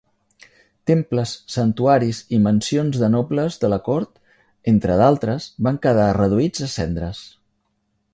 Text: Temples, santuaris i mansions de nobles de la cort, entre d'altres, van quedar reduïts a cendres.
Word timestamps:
Temples, 0.91 1.33
santuaris 1.55 2.21
i 2.37 2.39
mansions 2.45 2.97
de 3.01 3.09
nobles 3.15 3.57
de 3.65 3.69
la 3.73 3.79
cort, 3.89 4.11
entre 4.73 4.97
d'altres, 5.03 5.47
van 5.69 5.79
quedar 5.85 6.09
reduïts 6.19 6.65
a 6.69 6.71
cendres. 6.79 7.21